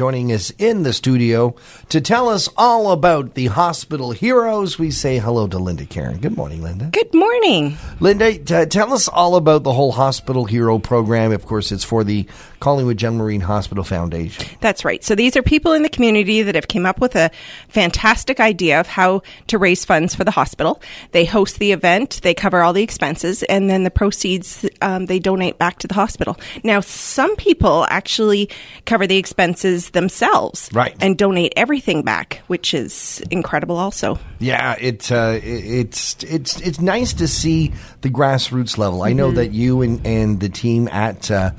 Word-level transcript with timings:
joining 0.00 0.32
us 0.32 0.50
in 0.56 0.82
the 0.82 0.94
studio 0.94 1.54
to 1.90 2.00
tell 2.00 2.30
us 2.30 2.48
all 2.56 2.90
about 2.90 3.34
the 3.34 3.48
hospital 3.48 4.12
heroes. 4.12 4.78
We 4.78 4.90
say 4.90 5.18
hello 5.18 5.46
to 5.48 5.58
Linda 5.58 5.84
Caron. 5.84 6.20
Good 6.20 6.38
morning, 6.38 6.62
Linda. 6.62 6.86
Good 6.86 7.12
morning. 7.12 7.76
Linda, 8.00 8.38
t- 8.38 8.64
tell 8.64 8.94
us 8.94 9.08
all 9.08 9.36
about 9.36 9.62
the 9.62 9.74
whole 9.74 9.92
hospital 9.92 10.46
hero 10.46 10.78
program. 10.78 11.32
Of 11.32 11.44
course, 11.44 11.70
it's 11.70 11.84
for 11.84 12.02
the 12.02 12.26
Collingwood 12.60 12.98
General 12.98 13.24
Marine 13.24 13.40
Hospital 13.40 13.82
Foundation. 13.84 14.46
That's 14.60 14.84
right. 14.84 15.02
So 15.02 15.14
these 15.14 15.36
are 15.36 15.42
people 15.42 15.72
in 15.72 15.82
the 15.82 15.88
community 15.88 16.42
that 16.42 16.54
have 16.54 16.68
came 16.68 16.86
up 16.86 17.00
with 17.00 17.16
a 17.16 17.30
fantastic 17.68 18.38
idea 18.40 18.78
of 18.80 18.86
how 18.86 19.22
to 19.48 19.58
raise 19.58 19.84
funds 19.84 20.14
for 20.14 20.24
the 20.24 20.30
hospital. 20.30 20.80
They 21.12 21.24
host 21.24 21.58
the 21.58 21.72
event, 21.72 22.20
they 22.22 22.34
cover 22.34 22.60
all 22.62 22.72
the 22.72 22.82
expenses, 22.82 23.42
and 23.44 23.68
then 23.70 23.84
the 23.84 23.90
proceeds 23.90 24.64
um, 24.82 25.06
they 25.06 25.18
donate 25.18 25.58
back 25.58 25.78
to 25.80 25.88
the 25.88 25.94
hospital. 25.94 26.36
Now, 26.62 26.80
some 26.80 27.34
people 27.36 27.86
actually 27.88 28.50
cover 28.84 29.06
the 29.06 29.16
expenses 29.16 29.90
themselves, 29.90 30.68
Right. 30.72 30.94
and 31.00 31.16
donate 31.16 31.52
everything 31.56 32.02
back, 32.02 32.42
which 32.46 32.74
is 32.74 33.22
incredible. 33.30 33.76
Also, 33.76 34.18
Yeah, 34.38 34.76
it, 34.78 35.10
uh, 35.10 35.38
it 35.42 35.80
it's 35.80 36.22
it's 36.24 36.60
it's 36.60 36.80
nice 36.80 37.12
to 37.14 37.26
see 37.28 37.72
the 38.02 38.10
grassroots 38.10 38.76
level. 38.78 39.02
I 39.02 39.12
know 39.12 39.30
that 39.32 39.52
you 39.52 39.82
and, 39.82 40.04
and 40.06 40.40
the 40.40 40.48
team 40.48 40.88
at 40.88 41.30
uh, 41.30 41.50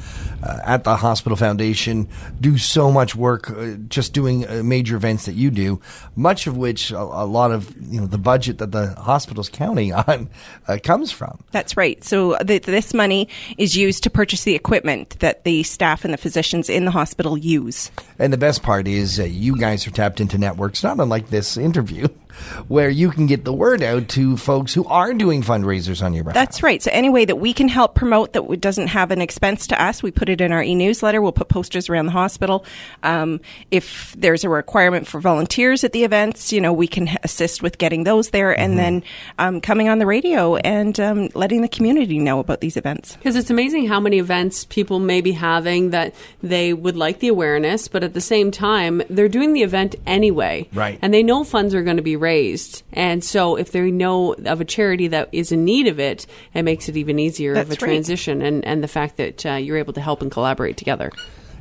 uh, 0.44 0.60
at 0.64 0.84
the 0.84 0.96
hospital 0.96 1.36
foundation 1.36 2.08
do 2.40 2.58
so 2.58 2.92
much 2.92 3.16
work, 3.16 3.50
uh, 3.50 3.76
just 3.88 4.14
doing 4.14 4.48
uh, 4.48 4.62
major 4.64 4.96
events 4.96 5.26
that 5.26 5.34
you 5.34 5.52
do. 5.52 5.80
Much 6.16 6.48
of 6.48 6.58
which 6.58 6.92
a, 6.92 7.00
a 7.00 7.26
lot 7.26 7.52
of 7.52 7.74
you 7.92 8.00
know 8.00 8.08
the 8.08 8.18
budget 8.18 8.58
that 8.60 8.72
the 8.72 8.94
hospital's 8.96 9.50
counting 9.50 9.94
on 10.08 10.30
uh, 10.68 10.78
comes 10.84 11.12
from. 11.12 11.44
That's 11.52 11.78
right. 11.78 12.04
So 12.04 12.38
th- 12.38 12.64
this 12.64 12.94
money 12.94 13.28
is 13.58 13.76
used 13.76 14.04
to 14.04 14.10
purchase 14.10 14.44
the 14.44 14.56
equipment 14.56 15.20
that 15.20 15.44
the 15.44 15.64
staff 15.64 16.04
and 16.06 16.14
the 16.14 16.18
physicians 16.18 16.70
in 16.70 16.86
the 16.86 16.92
hospital 16.92 17.38
use. 17.38 17.92
And 18.20 18.32
the 18.32 18.38
best 18.38 18.64
part 18.64 18.88
is 18.88 19.20
uh, 19.20 19.24
you 19.24 19.58
guys 19.58 19.88
are 19.88 19.92
tapped 19.92 20.22
into 20.22 20.38
networks, 20.38 20.84
not 20.84 21.00
unlike 21.00 21.30
this 21.30 21.58
interview, 21.58 22.08
where 22.68 22.90
you 22.90 23.12
can 23.12 23.26
get 23.26 23.46
the 23.46 23.54
word 23.54 23.82
out 23.82 24.08
to 24.10 24.38
folks 24.38 24.74
who 24.74 24.86
are 24.86 25.14
doing 25.14 25.42
fundraisers 25.42 26.04
on 26.04 26.14
your 26.14 26.24
behalf. 26.24 26.36
That's 26.36 26.64
right. 26.64 26.82
So 26.82 26.92
any 26.94 27.10
way 27.10 27.26
that 27.26 27.36
we 27.36 27.54
can 27.54 27.68
help 27.68 27.96
promote 27.96 28.34
that 28.34 28.62
doesn't 28.62 28.88
have 28.88 29.12
an 29.12 29.22
expense 29.22 29.68
to 29.68 29.82
us, 29.82 30.02
we 30.04 30.12
put 30.12 30.30
it 30.30 30.42
in 30.42 30.52
our 30.52 30.64
e-newsletter. 30.64 31.22
We'll 31.22 31.32
put 31.32 31.50
posters 31.50 31.90
around 31.90 32.06
the 32.06 32.12
hospital. 32.12 32.66
Um, 33.04 33.42
if 33.70 34.16
there's 34.18 34.44
a 34.44 34.50
requirement 34.50 35.08
for 35.08 35.20
volunteers 35.20 35.84
at 35.84 35.92
the 35.92 36.04
events, 36.04 36.52
you 36.54 36.62
know, 36.62 36.74
we 36.74 36.88
can 36.88 37.10
assist 37.24 37.62
with 37.62 37.78
getting 37.78 38.04
those 38.04 38.30
there, 38.30 38.58
and 38.58 38.78
then 38.78 39.04
um, 39.40 39.62
coming 39.62 39.90
on 39.90 40.00
the 40.00 40.06
radio 40.06 40.56
and 40.58 41.00
um, 41.00 41.30
letting 41.34 41.62
the 41.62 41.68
community 41.68 42.18
know 42.20 42.40
about 42.40 42.62
these 42.62 42.78
events. 42.78 43.16
Because 43.16 43.36
it's 43.36 43.50
amazing 43.50 43.88
how 43.88 44.00
many 44.00 44.20
events 44.20 44.66
people 44.66 45.00
may 45.00 45.22
be 45.22 45.32
having 45.32 45.92
that 45.92 46.14
they 46.42 46.74
would 46.74 46.96
like 46.96 47.20
the 47.20 47.28
awareness, 47.28 47.88
but 47.88 48.04
at 48.04 48.14
the 48.14 48.22
same 48.22 48.52
time, 48.52 49.02
they're 49.10 49.30
doing 49.30 49.54
the 49.54 49.64
event 49.64 49.96
anyway. 50.06 50.68
Right. 50.74 51.00
And 51.02 51.14
they 51.14 51.24
know 51.24 51.44
funds 51.44 51.74
are 51.74 51.84
going 51.84 51.98
to 51.98 52.04
be 52.04 52.16
raised. 52.22 52.84
And 52.94 53.24
so 53.24 53.56
if 53.56 53.72
they 53.72 53.92
know 53.92 54.34
of 54.34 54.62
a 54.62 54.66
charity 54.66 55.10
that 55.10 55.30
is 55.32 55.52
in 55.52 55.66
need 55.66 55.88
of 55.88 56.00
it, 56.00 56.28
it 56.54 56.64
makes 56.64 56.88
it 56.88 56.96
even 56.96 57.20
easier 57.20 57.54
of 57.54 57.58
a 57.58 57.70
That's 57.70 57.82
right. 57.82 57.88
transition 57.90 58.42
and, 58.42 58.64
and 58.64 58.84
the 58.84 58.88
fact 58.88 59.18
that 59.18 59.46
uh, 59.46 59.54
you're 59.54 59.78
able 59.78 59.94
to 59.94 60.02
help 60.02 60.22
and 60.22 60.32
collaborate 60.32 60.78
together. 60.78 61.12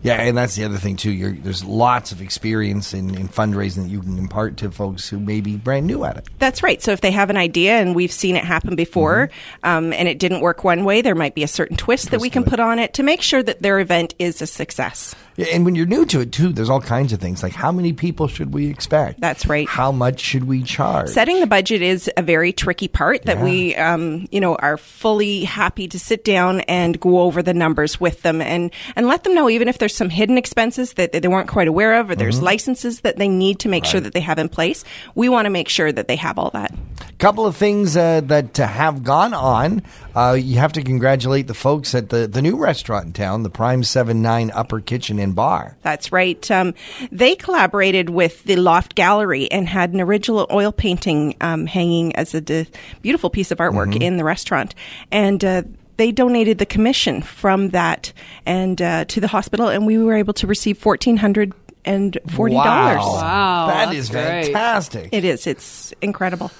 Yeah, 0.02 0.14
and 0.14 0.36
that's 0.36 0.56
the 0.56 0.64
other 0.64 0.78
thing 0.78 0.96
too. 0.96 1.10
You're, 1.10 1.32
there's 1.32 1.62
lots 1.62 2.10
of 2.10 2.22
experience 2.22 2.94
in, 2.94 3.14
in 3.14 3.28
fundraising 3.28 3.82
that 3.82 3.90
you 3.90 4.00
can 4.00 4.16
impart 4.16 4.56
to 4.58 4.70
folks 4.70 5.08
who 5.08 5.20
may 5.20 5.42
be 5.42 5.56
brand 5.56 5.86
new 5.86 6.04
at 6.04 6.16
it. 6.16 6.26
That's 6.38 6.62
right. 6.62 6.80
So 6.80 6.92
if 6.92 7.02
they 7.02 7.10
have 7.10 7.28
an 7.28 7.36
idea 7.36 7.72
and 7.72 7.94
we've 7.94 8.12
seen 8.12 8.36
it 8.36 8.44
happen 8.44 8.76
before, 8.76 9.30
um, 9.62 9.92
and 9.92 10.08
it 10.08 10.18
didn't 10.18 10.40
work 10.40 10.64
one 10.64 10.84
way, 10.84 11.02
there 11.02 11.14
might 11.14 11.34
be 11.34 11.42
a 11.42 11.48
certain 11.48 11.76
twist, 11.76 12.12
that 12.12 12.20
we 12.20 12.30
can 12.30 12.44
it. 12.44 12.48
put 12.48 12.60
on 12.60 12.78
it 12.78 12.94
to 12.94 13.02
make 13.02 13.20
sure 13.20 13.42
that 13.42 13.60
their 13.60 13.78
event 13.78 14.14
is 14.18 14.40
a 14.40 14.46
success. 14.46 15.14
Yeah, 15.40 15.54
and 15.54 15.64
when 15.64 15.74
you're 15.74 15.86
new 15.86 16.04
to 16.06 16.20
it 16.20 16.32
too, 16.32 16.52
there's 16.52 16.70
all 16.70 16.80
kinds 16.80 17.12
of 17.12 17.20
things 17.20 17.42
like 17.42 17.52
how 17.52 17.72
many 17.72 17.92
people 17.92 18.28
should 18.28 18.52
we 18.52 18.68
expect? 18.68 19.20
That's 19.20 19.46
right. 19.46 19.68
How 19.68 19.92
much 19.92 20.20
should 20.20 20.44
we 20.44 20.62
charge? 20.62 21.08
Setting 21.08 21.40
the 21.40 21.46
budget 21.46 21.82
is 21.82 22.10
a 22.16 22.22
very 22.22 22.52
tricky 22.52 22.88
part 22.88 23.22
that 23.24 23.40
we, 23.40 23.74
um, 23.76 24.28
you 24.30 24.40
know, 24.40 24.56
are 24.56 24.76
fully 24.76 25.44
happy 25.44 25.88
to 25.88 25.98
sit 25.98 26.24
down 26.24 26.60
and 26.62 26.98
go 27.00 27.20
over 27.20 27.42
the 27.42 27.54
numbers 27.54 28.00
with 28.00 28.22
them 28.22 28.40
and, 28.40 28.70
and 28.96 29.06
let 29.06 29.24
them 29.24 29.34
know 29.34 29.48
even 29.48 29.68
if 29.68 29.78
there's 29.78 29.94
some 29.94 30.10
hidden 30.10 30.36
expenses 30.38 30.94
that 30.94 31.12
they 31.12 31.28
weren't 31.28 31.48
quite 31.48 31.68
aware 31.68 32.00
of 32.00 32.10
or 32.10 32.14
there's 32.14 32.40
licenses 32.42 33.00
that 33.00 33.16
they 33.16 33.28
need 33.28 33.58
to 33.60 33.68
make 33.68 33.84
sure 33.84 34.00
that 34.00 34.12
they 34.12 34.20
have 34.20 34.38
in 34.38 34.48
place. 34.48 34.84
We 35.14 35.28
want 35.28 35.46
to 35.46 35.50
make 35.50 35.68
sure 35.68 35.90
that 35.90 36.08
they 36.08 36.16
have 36.16 36.38
all 36.38 36.50
that. 36.50 36.72
A 37.08 37.12
couple 37.14 37.46
of 37.46 37.56
things 37.56 37.96
uh, 37.96 38.20
that 38.22 38.58
uh, 38.58 38.66
have 38.66 39.04
gone 39.04 39.34
on. 39.34 39.82
Uh, 40.14 40.36
you 40.38 40.58
have 40.58 40.72
to 40.72 40.82
congratulate 40.82 41.46
the 41.46 41.54
folks 41.54 41.94
at 41.94 42.08
the, 42.08 42.26
the 42.26 42.42
new 42.42 42.56
restaurant 42.56 43.06
in 43.06 43.12
town, 43.12 43.42
the 43.42 43.50
Prime 43.50 43.84
Seven 43.84 44.22
Nine 44.22 44.50
Upper 44.52 44.80
Kitchen 44.80 45.18
and 45.30 45.36
Bar. 45.36 45.76
That's 45.82 46.12
right. 46.12 46.50
Um, 46.50 46.74
they 47.10 47.34
collaborated 47.36 48.10
with 48.10 48.44
the 48.44 48.56
Loft 48.56 48.94
Gallery 48.94 49.50
and 49.50 49.68
had 49.68 49.92
an 49.92 50.00
original 50.00 50.46
oil 50.52 50.72
painting 50.72 51.34
um, 51.40 51.66
hanging 51.66 52.14
as 52.16 52.34
a 52.34 52.40
d- 52.40 52.66
beautiful 53.02 53.30
piece 53.30 53.50
of 53.50 53.58
artwork 53.58 54.00
in 54.00 54.16
the 54.16 54.24
restaurant, 54.24 54.74
and. 55.10 55.44
Uh, 55.44 55.62
they 55.96 56.12
donated 56.12 56.56
the 56.56 56.64
commission 56.64 57.20
from 57.20 57.68
that 57.70 58.14
and 58.46 58.80
uh, 58.80 59.04
to 59.04 59.20
the 59.20 59.26
hospital, 59.28 59.68
and 59.68 59.86
we 59.86 59.98
were 59.98 60.14
able 60.14 60.32
to 60.32 60.46
receive 60.46 60.78
fourteen 60.78 61.18
hundred 61.18 61.52
and 61.84 62.16
forty 62.26 62.54
dollars. 62.54 63.04
Wow, 63.04 63.12
Wow, 63.20 63.66
that's 63.66 63.94
is 63.94 64.08
great. 64.08 64.44
fantastic. 64.46 65.10
It 65.12 65.26
is. 65.26 65.46
It's 65.46 65.92
incredible. 66.00 66.50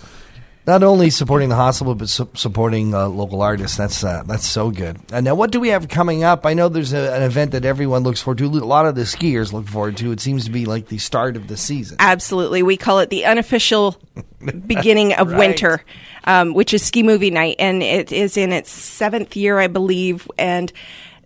Not 0.70 0.84
only 0.84 1.10
supporting 1.10 1.48
the 1.48 1.56
hospital, 1.56 1.96
but 1.96 2.08
su- 2.08 2.28
supporting 2.34 2.94
uh, 2.94 3.08
local 3.08 3.42
artists. 3.42 3.76
That's 3.76 4.04
uh, 4.04 4.22
that's 4.24 4.46
so 4.46 4.70
good. 4.70 4.98
And 5.12 5.24
now, 5.24 5.34
what 5.34 5.50
do 5.50 5.58
we 5.58 5.70
have 5.70 5.88
coming 5.88 6.22
up? 6.22 6.46
I 6.46 6.54
know 6.54 6.68
there's 6.68 6.92
a, 6.92 7.12
an 7.12 7.24
event 7.24 7.50
that 7.50 7.64
everyone 7.64 8.04
looks 8.04 8.22
forward 8.22 8.38
to. 8.38 8.44
A 8.46 8.48
lot 8.64 8.86
of 8.86 8.94
the 8.94 9.02
skiers 9.02 9.52
look 9.52 9.66
forward 9.66 9.96
to. 9.96 10.12
It 10.12 10.20
seems 10.20 10.44
to 10.44 10.50
be 10.52 10.66
like 10.66 10.86
the 10.86 10.98
start 10.98 11.34
of 11.36 11.48
the 11.48 11.56
season. 11.56 11.96
Absolutely. 11.98 12.62
We 12.62 12.76
call 12.76 13.00
it 13.00 13.10
the 13.10 13.24
unofficial 13.24 13.96
beginning 14.66 15.12
of 15.14 15.30
Right. 15.32 15.38
winter, 15.38 15.82
um, 16.24 16.54
which 16.54 16.72
is 16.72 16.84
Ski 16.84 17.02
Movie 17.02 17.30
Night. 17.32 17.56
And 17.58 17.82
it 17.82 18.12
is 18.12 18.36
in 18.36 18.52
its 18.52 18.70
seventh 18.70 19.34
year, 19.34 19.58
I 19.58 19.66
believe. 19.66 20.28
And 20.38 20.72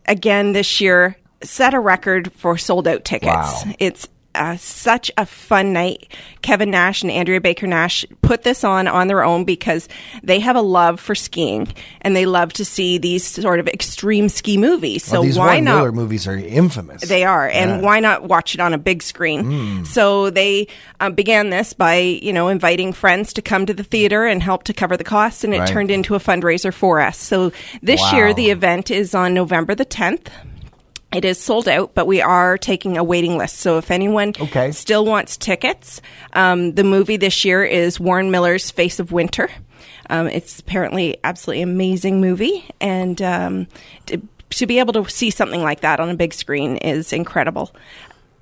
again, 0.07 0.53
this 0.53 0.81
year, 0.81 1.17
set 1.43 1.75
a 1.75 1.81
record 1.81 2.33
for 2.33 2.57
sold 2.57 2.89
out 2.89 3.05
tickets. 3.05 3.27
Wow. 3.27 3.73
It's 3.79 4.09
uh, 4.35 4.57
such 4.57 5.11
a 5.17 5.25
fun 5.27 5.73
night. 5.73 6.09
Kevin 6.43 6.71
Nash 6.71 7.03
and 7.03 7.11
Andrea 7.11 7.41
Baker 7.41 7.67
Nash 7.67 8.05
put 8.23 8.43
this 8.43 8.65
on 8.65 8.87
on 8.89 9.07
their 9.09 9.23
own 9.25 9.45
because 9.45 9.89
they 10.23 10.41
have 10.41 10.57
a 10.57 10.61
love 10.61 11.01
for 11.01 11.15
skiing 11.15 11.69
and 12.03 12.15
they 12.15 12.27
love 12.27 12.53
to 12.55 12.65
see 12.65 12.99
these 12.99 13.25
sort 13.27 13.61
of 13.61 13.69
extreme 13.69 14.29
ski 14.29 14.57
movies. 14.59 15.05
So 15.05 15.15
Well, 15.15 15.23
these 15.23 15.39
why 15.39 15.47
Warren 15.47 15.65
not? 15.65 15.77
Miller 15.77 15.93
movies 15.93 16.27
are 16.27 16.37
infamous. 16.37 17.03
They 17.03 17.25
are, 17.25 17.49
and 17.49 17.71
Yeah. 17.71 17.81
Why 17.81 18.01
not 18.01 18.25
watch 18.29 18.55
it 18.55 18.61
on 18.61 18.75
a 18.75 18.79
big 18.79 19.03
screen? 19.03 19.85
So 19.85 20.31
they 20.31 20.69
um, 21.01 21.15
began 21.15 21.51
this 21.51 21.73
by 21.73 21.97
you 21.97 22.33
know 22.33 22.49
inviting 22.49 22.93
friends 22.93 23.33
to 23.35 23.43
come 23.43 23.67
to 23.67 23.75
the 23.75 23.85
theater 23.85 24.27
and 24.27 24.43
help 24.43 24.65
to 24.65 24.73
cover 24.73 24.97
the 24.97 25.05
costs, 25.05 25.45
and 25.45 25.55
it 25.55 25.59
Right. 25.61 25.69
turned 25.69 25.91
into 25.91 26.15
a 26.15 26.19
fundraiser 26.19 26.73
for 26.73 27.01
us. 27.01 27.17
So 27.19 27.53
this 27.83 28.01
Wow. 28.01 28.13
year 28.17 28.35
the 28.35 28.51
event 28.51 28.91
is 28.91 29.15
on 29.15 29.33
November 29.35 29.75
the 29.75 29.85
tenth. 29.85 30.31
It 31.15 31.25
is 31.25 31.39
sold 31.39 31.69
out, 31.69 31.95
but 31.95 32.07
we 32.07 32.21
are 32.21 32.59
taking 32.59 32.99
a 32.99 33.05
waiting 33.05 33.39
list. 33.39 33.57
So 33.59 33.79
if 33.79 33.91
anyone 33.91 34.33
Okay. 34.41 34.73
still 34.73 35.05
wants 35.05 35.37
tickets, 35.37 36.01
um, 36.33 36.73
the 36.75 36.85
movie 36.85 37.17
this 37.17 37.45
year 37.45 37.65
is 37.65 38.01
Warren 38.01 38.31
Miller's 38.31 38.71
Face 38.71 38.99
of 38.99 39.13
Winter. 39.13 39.49
Um, 40.11 40.27
it's 40.27 40.59
apparently 40.61 41.17
absolutely 41.25 41.63
amazing 41.63 42.21
movie, 42.21 42.65
and 42.81 43.23
um, 43.23 43.67
to, 44.07 44.21
to 44.51 44.67
be 44.67 44.79
able 44.79 44.93
to 44.95 45.09
see 45.09 45.31
something 45.31 45.63
like 45.63 45.81
that 45.81 45.99
on 46.01 46.11
a 46.11 46.15
big 46.15 46.35
screen 46.35 46.77
is 46.79 47.13
incredible. 47.13 47.75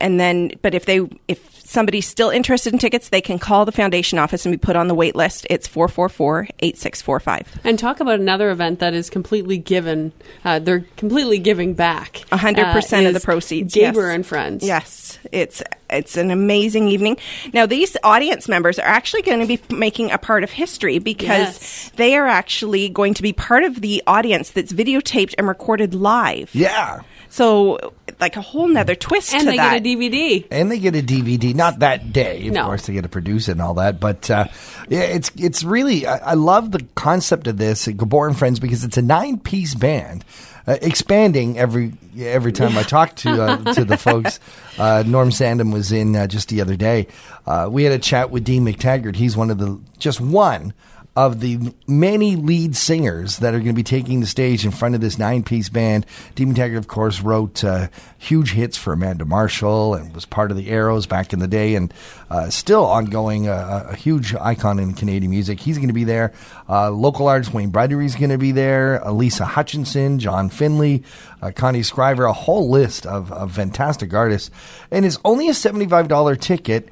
And 0.03 0.21
then, 0.21 0.51
but 0.61 0.75
if 0.75 0.85
they 0.85 1.09
if 1.29 1.53
somebody's 1.65 2.07
still 2.07 2.29
interested 2.29 2.73
in 2.73 2.79
tickets, 2.79 3.09
they 3.09 3.23
can 3.23 3.39
call 3.39 3.65
the 3.65 3.73
foundation 3.73 4.19
office 4.19 4.45
and 4.45 4.53
be 4.53 4.59
put 4.59 4.77
on 4.77 4.89
the 4.89 4.95
wait 4.95 5.17
list. 5.17 5.47
It's 5.49 5.67
444-8645. 5.69 7.47
And 7.65 7.79
talk 7.79 8.01
about 8.01 8.21
another 8.21 8.51
event 8.51 8.81
that 8.81 8.95
is 8.95 9.09
completely 9.09 9.59
given. 9.59 10.13
Uh, 10.45 10.59
they're 10.59 10.85
completely 10.97 11.39
giving 11.39 11.75
back. 11.75 12.25
A 12.31 12.37
hundred 12.37 12.67
uh, 12.67 12.73
percent 12.75 13.07
of 13.07 13.15
the 13.15 13.21
proceeds. 13.21 13.75
Gabor 13.75 14.09
yes. 14.09 14.15
and 14.15 14.27
friends. 14.27 14.65
Yes, 14.65 15.19
it's 15.31 15.63
it's 15.89 16.17
an 16.17 16.31
amazing 16.31 16.89
evening. 16.89 17.17
Now 17.53 17.67
these 17.67 17.97
audience 18.03 18.49
members 18.49 18.79
are 18.79 18.87
actually 18.87 19.23
going 19.23 19.41
to 19.41 19.47
be 19.47 19.61
making 19.75 20.11
a 20.11 20.19
part 20.19 20.45
of 20.45 20.51
history 20.51 20.99
because 20.99 21.33
Yes. 21.33 21.91
they 21.97 22.17
are 22.17 22.27
actually 22.27 22.89
going 22.89 23.15
to 23.15 23.23
be 23.23 23.33
part 23.33 23.65
of 23.65 23.81
the 23.81 24.03
audience 24.07 24.51
that's 24.51 24.73
videotaped 24.73 25.35
and 25.39 25.49
recorded 25.49 25.95
live. 25.95 26.51
Yeah. 26.55 27.03
So 27.29 27.95
like 28.21 28.37
a 28.37 28.41
whole 28.41 28.69
nother 28.69 28.95
twist 28.95 29.33
And 29.33 29.41
to 29.43 29.47
they 29.51 29.57
that. 29.57 29.83
get 29.83 29.93
a 29.93 29.97
DVD. 29.97 30.47
and 30.51 30.71
they 30.71 30.79
get 30.79 30.95
a 30.97 31.03
DVD. 31.03 31.55
Not 31.55 31.81
that 31.81 32.13
day, 32.13 32.47
of 32.49 32.55
No. 32.55 32.65
course. 32.65 32.87
They 32.87 32.93
get 32.93 33.03
to 33.03 33.09
produce 33.09 33.49
it 33.49 33.53
and 33.53 33.63
all 33.63 33.75
that. 33.75 34.01
But 34.01 34.31
uh, 34.31 34.47
yeah, 34.89 35.01
it's 35.01 35.31
it's 35.37 35.65
really. 35.65 36.07
I, 36.07 36.19
I 36.19 36.35
love 36.35 36.71
the 36.73 36.85
concept 36.95 37.47
of 37.47 37.57
this 37.57 37.89
at 37.89 37.97
Gabor 37.97 38.27
and 38.29 38.39
Friends 38.39 38.59
because 38.61 38.85
it's 38.85 38.97
a 38.97 39.03
nine 39.03 39.39
piece 39.39 39.75
band. 39.75 40.25
Uh, 40.65 40.77
expanding 40.81 41.59
every 41.59 41.93
every 42.17 42.53
time 42.53 42.79
I 42.79 42.85
talk 42.85 43.17
to 43.17 43.43
uh, 43.43 43.73
to 43.75 43.85
the 43.85 43.97
folks. 43.97 44.39
Uh, 44.79 45.03
Norm 45.05 45.33
Sandham 45.33 45.73
was 45.73 45.91
in 45.91 46.15
uh, 46.15 46.29
just 46.29 46.49
the 46.51 46.61
other 46.61 46.77
day. 46.77 47.09
Uh, 47.47 47.69
we 47.69 47.83
had 47.83 47.93
a 47.93 47.99
chat 47.99 48.31
with 48.31 48.45
Dean 48.45 48.65
McTaggart. 48.65 49.17
He's 49.17 49.37
one 49.37 49.51
of 49.51 49.59
the 49.59 49.81
just 49.99 50.21
one 50.21 50.73
of 51.15 51.41
the 51.41 51.75
many 51.87 52.37
lead 52.37 52.75
singers 52.75 53.39
that 53.39 53.53
are 53.53 53.59
going 53.59 53.69
to 53.69 53.75
be 53.75 53.83
taking 53.83 54.21
the 54.21 54.27
stage 54.27 54.65
in 54.65 54.71
front 54.71 54.95
of 54.95 55.03
this 55.03 55.19
nine 55.19 55.43
piece 55.43 55.69
band. 55.69 56.07
Dean 56.35 56.55
McTaggart, 56.55 56.79
of 56.79 56.89
course, 56.89 57.21
wrote 57.21 57.63
uh, 57.63 57.89
huge 58.17 58.53
hits 58.53 58.79
for 58.79 58.95
Amanda 58.95 59.27
Marshall 59.27 59.95
and 59.95 60.15
was 60.15 60.25
part 60.25 60.51
of 60.51 60.57
the 60.57 60.71
Arrows 60.71 61.07
back 61.07 61.35
in 61.35 61.39
the 61.39 61.47
day 61.47 61.75
and 61.75 61.93
uh, 62.31 62.49
still 62.49 62.87
ongoing, 62.87 63.47
uh, 63.47 63.89
a 63.91 63.95
huge 63.95 64.35
icon 64.37 64.79
in 64.79 64.95
Canadian 64.95 65.31
music. 65.31 65.61
He's 65.61 65.77
going 65.77 65.89
to 65.89 65.95
be 65.95 66.05
there. 66.05 66.33
Uh, 66.67 66.91
local 66.91 67.29
artist 67.29 67.53
Wayne 67.53 67.69
Bradbury 67.69 68.07
is 68.07 68.15
going 68.15 68.31
to 68.31 68.39
be 68.39 68.53
there. 68.53 69.03
Lisa 69.11 69.45
Hutchinson, 69.45 70.19
John 70.19 70.49
Finley, 70.49 71.03
uh, 71.43 71.51
Connie 71.55 71.83
Scriver, 71.83 72.25
a 72.25 72.33
whole 72.33 72.71
list 72.71 73.05
of, 73.05 73.31
of 73.33 73.53
fantastic 73.53 74.15
artists. 74.15 74.51
And 74.91 75.05
it's 75.05 75.19
only 75.27 75.49
a 75.49 75.53
$75 75.53 76.41
ticket 76.41 76.89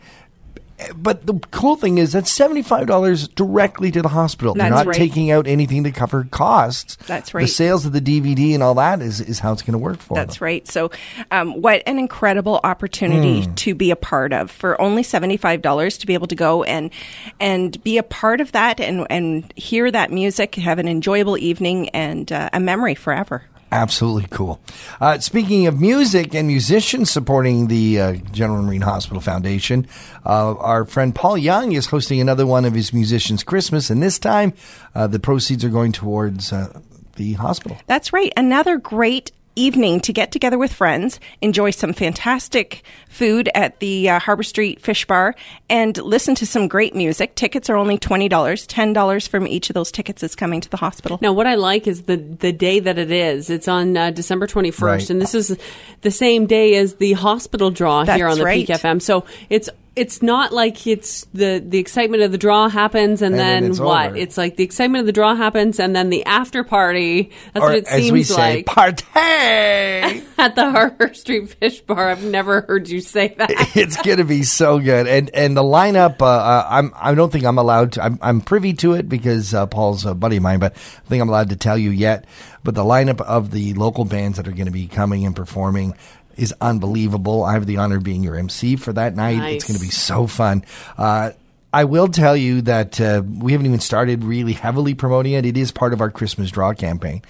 but 0.97 1.27
the 1.27 1.35
cool 1.51 1.77
thing 1.77 1.99
is 1.99 2.13
that's 2.13 2.31
seventy-five 2.31 2.87
dollars 2.87 3.29
directly 3.29 3.91
to 3.91 4.03
the 4.03 4.09
hospital. 4.09 4.55
They're 4.55 4.71
not 4.71 4.87
right. 4.87 4.97
taking 4.97 5.31
out 5.31 5.47
anything 5.47 5.85
to 5.85 5.91
cover 5.93 6.25
costs. 6.31 6.97
That's 7.07 7.35
right. 7.35 7.43
The 7.43 7.49
sales 7.49 7.87
of 7.87 7.93
the 7.93 8.01
DVD 8.01 8.55
and 8.55 8.63
all 8.63 8.75
that 8.75 9.01
is, 9.03 9.21
is 9.21 9.39
how 9.39 9.53
it's 9.53 9.63
going 9.63 9.73
to 9.73 9.79
work 9.79 9.99
for 9.99 10.15
them. 10.15 10.27
That's 10.27 10.39
them. 10.39 10.45
right. 10.45 10.67
So, 10.69 10.91
um, 11.31 11.61
what 11.61 11.83
an 11.87 11.99
incredible 11.99 12.61
opportunity 12.65 13.43
Hmm. 13.45 13.55
to 13.55 13.75
be 13.75 13.91
a 13.91 13.97
part 13.97 14.33
of 14.33 14.51
for 14.51 14.81
only 14.81 15.03
seventy 15.03 15.37
five 15.37 15.63
dollars 15.63 15.99
to 15.99 16.07
be 16.07 16.15
able 16.15 16.27
to 16.29 16.35
go 16.35 16.63
and 16.65 16.91
and 17.39 17.83
be 17.83 17.99
a 17.99 18.03
part 18.03 18.41
of 18.41 18.53
that 18.53 18.81
and 18.81 19.07
and 19.11 19.53
hear 19.57 19.91
that 19.91 20.11
music, 20.11 20.55
have 20.57 20.79
an 20.79 20.89
enjoyable 20.89 21.37
evening 21.39 21.89
and 21.91 22.31
uh, 22.33 22.51
a 22.53 22.61
memory 22.61 22.95
forever. 22.95 23.43
Absolutely 23.73 24.27
cool. 24.31 24.61
Uh, 25.01 25.19
speaking 25.21 25.67
of 25.67 25.81
music 25.81 26.35
and 26.35 26.49
musicians 26.49 27.11
supporting 27.11 27.69
the 27.69 28.01
uh, 28.01 28.13
General 28.33 28.63
Marine 28.63 28.81
Hospital 28.81 29.21
Foundation, 29.21 29.87
uh, 30.27 30.57
our 30.57 30.85
friend 30.85 31.15
Paul 31.15 31.39
Young 31.39 31.73
is 31.73 31.87
hosting 31.87 32.21
another 32.21 32.47
one 32.47 32.65
of 32.65 32.75
his 32.75 32.93
musicians' 32.93 33.45
Christmas, 33.45 33.89
and 33.89 34.03
this 34.03 34.19
time 34.19 34.55
uh, 34.95 35.07
the 35.07 35.21
proceeds 35.21 35.65
are 35.65 35.69
going 35.69 35.93
towards 35.93 36.53
uh, 36.53 36.81
the 37.15 37.35
hospital. 37.35 37.79
That's 37.87 38.13
right. 38.13 38.33
Another 38.37 38.77
great 38.77 39.31
evening 39.57 40.01
to 40.01 40.13
get 40.13 40.33
together 40.33 40.57
with 40.59 40.73
friends, 40.73 41.21
enjoy 41.41 41.71
some 41.71 41.93
fantastic 41.93 42.83
food 43.09 43.49
at 43.55 43.81
the 43.81 44.09
uh, 44.09 44.19
Harbor 44.21 44.43
Street 44.43 44.81
Fish 44.81 45.05
Bar, 45.07 45.35
and 45.69 45.97
listen 45.99 46.35
to 46.37 46.47
some 46.47 46.69
great 46.69 46.95
music. 46.95 47.35
Tickets 47.35 47.69
are 47.69 47.77
only 47.77 47.99
$20. 47.99 48.29
$10 48.31 49.29
from 49.29 49.47
each 49.47 49.69
of 49.71 49.75
those 49.75 49.91
tickets 49.93 50.23
is 50.23 50.35
coming 50.35 50.61
to 50.61 50.69
the 50.71 50.77
hospital. 50.77 51.19
Now, 51.21 51.33
what 51.33 51.47
I 51.47 51.57
like 51.57 51.87
is 51.87 52.03
the 52.03 52.17
the 52.17 52.53
day 52.53 52.81
that 52.81 52.99
it 52.99 53.11
is. 53.11 53.51
It's 53.51 53.69
on 53.69 53.97
uh, 53.97 54.11
December 54.11 54.47
21st, 54.47 54.81
Right. 54.83 55.11
and 55.11 55.21
this 55.21 55.35
is 55.35 55.57
the 56.03 56.11
same 56.11 56.47
day 56.47 56.77
as 56.77 56.95
the 56.97 57.13
hospital 57.15 57.71
draw 57.71 58.05
here 58.05 58.27
on 58.29 58.39
the 58.39 58.45
right. 58.45 58.67
Peak 58.67 58.77
FM. 58.77 59.03
So 59.03 59.25
it's 59.49 59.69
it's 59.97 60.23
not 60.23 60.53
like 60.53 60.87
it's 60.87 61.25
the 61.35 61.63
the 61.67 61.79
excitement 61.79 62.23
of 62.23 62.31
the 62.33 62.39
draw 62.39 62.69
happens 62.69 63.23
and, 63.23 63.35
And 63.35 63.41
then 63.41 63.63
then, 63.63 63.71
it's 63.73 63.81
what? 63.81 64.09
over. 64.09 64.17
It's 64.17 64.39
like 64.39 64.57
the 64.57 64.63
excitement 64.65 65.01
of 65.01 65.07
the 65.07 65.13
draw 65.13 65.35
happens 65.35 65.81
and 65.81 65.95
then 65.95 66.11
the 66.11 66.25
after 66.25 66.63
party. 66.63 67.31
That's 67.53 67.65
or 67.65 67.69
what 67.69 67.79
it 67.79 67.87
as 67.87 67.97
seems 67.97 68.13
we 68.13 68.23
say, 68.23 68.57
like 68.57 68.67
party. 68.67 69.05
at 69.15 70.55
the 70.55 70.71
Harbor 70.71 71.13
Street 71.15 71.51
Fish 71.51 71.81
Bar. 71.81 72.11
I've 72.11 72.25
never 72.25 72.63
heard 72.63 72.89
you 72.89 73.01
say 73.01 73.35
that. 73.39 73.51
it's 73.77 74.01
going 74.03 74.19
to 74.19 74.25
be 74.25 74.43
so 74.45 74.79
good, 74.79 75.07
and 75.07 75.31
and 75.35 75.57
the 75.57 75.63
lineup. 75.63 76.23
Uh, 76.23 76.27
uh, 76.27 76.67
I'm 76.71 76.93
I 76.97 77.15
don't 77.15 77.33
think 77.33 77.45
I'm 77.45 77.59
allowed 77.59 77.93
to. 77.93 78.05
I'm, 78.05 78.19
I'm 78.23 78.41
privy 78.41 78.73
to 78.75 78.95
it 78.95 79.09
because 79.09 79.53
uh, 79.55 79.67
Paul's 79.67 80.07
a 80.07 80.15
buddy 80.15 80.37
of 80.37 80.43
mine, 80.43 80.61
but 80.61 80.73
I 80.75 81.09
think 81.09 81.21
I'm 81.21 81.29
allowed 81.29 81.51
to 81.51 81.57
tell 81.57 81.77
you 81.77 81.91
yet. 81.91 82.27
But 82.63 82.75
the 82.75 82.85
lineup 82.85 83.21
of 83.23 83.51
the 83.51 83.75
local 83.75 84.05
bands 84.05 84.37
that 84.37 84.47
are 84.47 84.53
going 84.53 84.67
to 84.67 84.71
be 84.73 84.87
coming 84.87 85.25
and 85.25 85.35
performing 85.35 85.95
is 86.41 86.55
unbelievable. 86.61 87.45
I 87.45 87.53
have 87.53 87.67
the 87.67 87.77
honor 87.77 87.97
of 87.97 88.03
being 88.03 88.23
your 88.23 88.37
MC 88.37 88.77
for 88.77 88.93
that 88.95 89.15
night. 89.15 89.39
It's 89.57 89.65
going 89.67 89.79
to 89.79 89.85
be 89.85 89.91
so 89.91 90.27
fun. 90.27 90.65
Uh, 90.97 91.33
I 91.73 91.85
will 91.85 92.09
tell 92.09 92.37
you 92.37 92.63
that 92.63 93.01
uh, 93.01 93.23
we 93.25 93.53
haven't 93.53 93.67
even 93.67 93.81
started 93.81 94.25
really 94.25 94.55
heavily 94.55 94.95
promoting 94.95 95.35
it. 95.35 95.47
It 95.47 95.57
is 95.57 95.71
part 95.71 95.93
of 95.93 96.01
our 96.01 96.11
Christmas 96.11 96.51
draw 96.51 96.73
campaign. 96.73 97.23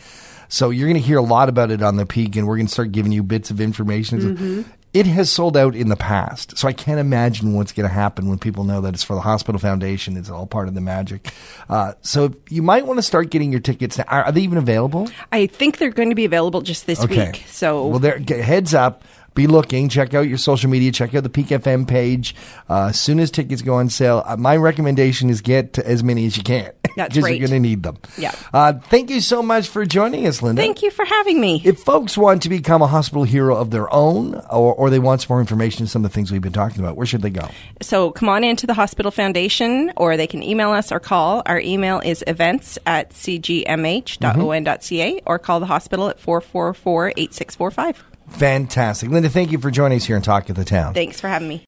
So 0.49 0.71
you're 0.71 0.89
going 0.89 1.01
to 1.01 1.07
hear 1.07 1.19
a 1.19 1.23
lot 1.23 1.49
about 1.49 1.71
it 1.71 1.83
on 1.83 1.97
the 1.97 2.07
peak, 2.07 2.37
and 2.37 2.47
we're 2.47 2.57
going 2.57 2.67
to 2.67 2.73
start 2.73 2.91
giving 2.91 3.13
you 3.13 3.23
bits 3.23 3.51
of 3.51 3.61
information. 3.61 4.65
It 4.93 5.07
has 5.07 5.31
sold 5.31 5.57
out 5.57 5.77
in 5.77 5.89
the 5.89 5.97
past, 5.97 6.59
so 6.59 6.67
I 6.67 6.73
can't 6.73 6.99
imagine 6.99 7.55
what's 7.55 7.71
going 7.71 7.89
to 7.89 7.95
happen 7.95 8.29
when 8.29 8.39
people 8.39 8.65
know 8.65 8.81
that 8.81 8.93
it's 8.93 9.05
for 9.05 9.15
the 9.15 9.21
hospital 9.21 9.61
foundation. 9.61 10.17
It's 10.17 10.29
all 10.29 10.47
part 10.47 10.67
of 10.67 10.75
the 10.75 10.81
magic. 10.81 11.33
Uh, 11.69 11.93
so 12.01 12.35
you 12.49 12.61
might 12.63 12.87
want 12.87 12.99
to 12.99 13.03
start 13.03 13.31
getting 13.31 13.53
your 13.53 13.61
tickets. 13.61 13.99
Now. 13.99 14.05
Are, 14.09 14.25
are 14.25 14.33
they 14.33 14.41
even 14.41 14.59
available? 14.59 15.09
I 15.31 15.47
think 15.47 15.79
they're 15.79 15.91
going 15.91 16.09
to 16.09 16.17
be 16.17 16.25
available 16.25 16.61
just 16.61 16.87
this 16.87 17.07
week. 17.07 17.45
So 17.47 17.87
well, 17.87 17.99
there. 18.01 18.19
Heads 18.19 18.75
up. 18.75 19.05
Be 19.35 19.47
looking. 19.47 19.89
Check 19.89 20.13
out 20.13 20.29
your 20.29 20.39
social 20.39 20.69
media. 20.69 20.91
Check 20.91 21.15
out 21.15 21.23
the 21.23 21.31
Peak 21.31 21.47
FM 21.47 21.87
page. 21.87 22.35
Uh, 22.69 22.87
as 22.87 22.99
soon 22.99 23.21
as 23.21 23.31
tickets 23.31 23.63
go 23.63 23.75
on 23.75 23.89
sale, 23.91 24.25
uh, 24.27 24.37
my 24.37 24.57
recommendation 24.57 25.31
is 25.31 25.41
get 25.41 25.79
as 25.79 26.03
many 26.03 26.27
as 26.27 26.37
you 26.37 26.43
can. 26.43 26.73
That's 26.97 27.15
because 27.15 27.25
right. 27.25 27.39
you're 27.39 27.49
going 27.49 27.63
to 27.63 27.69
need 27.69 27.83
them. 27.83 27.99
Yeah. 28.19 28.35
Uh, 28.53 28.75
thank 28.75 29.11
you 29.11 29.21
so 29.21 29.43
much 29.43 29.69
for 29.69 29.87
joining 29.87 30.27
us, 30.27 30.43
Linda. 30.43 30.61
thank 30.61 30.83
you 30.83 30.91
for 30.91 31.05
having 31.05 31.41
me. 31.41 31.63
If 31.65 31.81
folks 31.81 32.19
want 32.19 32.43
to 32.43 32.49
become 32.49 32.83
a 32.83 32.87
hospital 32.87 33.25
hero 33.25 33.57
of 33.57 33.71
their 33.71 33.93
own, 33.93 34.35
or, 34.51 34.75
or 34.75 34.91
they 34.91 34.99
want 34.99 35.23
some 35.23 35.35
more 35.35 35.41
information 35.41 35.85
on 35.85 35.89
some 35.89 36.05
of 36.05 36.11
the 36.11 36.15
things 36.15 36.33
we've 36.33 36.41
been 36.41 36.53
talking 36.53 36.81
about, 36.81 36.97
where 36.97 37.07
should 37.07 37.23
they 37.23 37.31
go? 37.31 37.49
So 37.83 38.11
come 38.11 38.29
on 38.29 38.45
into 38.45 38.67
the 38.67 38.75
Hospital 38.75 39.11
Foundation, 39.11 39.93
or 39.97 40.17
they 40.17 40.27
can 40.27 40.43
email 40.43 40.71
us 40.71 40.93
or 40.93 41.01
call. 41.01 41.43
Our 41.47 41.61
email 41.61 42.01
is 42.01 42.23
events 42.27 42.79
at 42.87 43.11
cgmh.on.ca, 43.11 45.21
or 45.27 45.39
call 45.39 45.61
the 45.61 45.67
hospital 45.67 46.09
at 46.09 46.21
444 46.21 47.13
8645. 47.17 48.05
Fantastic. 48.31 49.11
Linda, 49.11 49.29
thank 49.29 49.51
you 49.51 49.59
for 49.59 49.71
joining 49.71 49.97
us 49.97 50.05
here 50.05 50.17
on 50.17 50.23
Talk 50.23 50.49
of 50.51 50.57
the 50.57 50.65
Town. 50.65 50.95
Thanks 50.95 51.21
for 51.21 51.29
having 51.29 51.49
me. 51.49 51.59